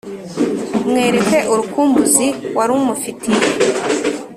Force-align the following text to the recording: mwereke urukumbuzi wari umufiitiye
mwereke 0.89 1.37
urukumbuzi 1.51 2.27
wari 2.57 2.71
umufiitiye 2.79 3.41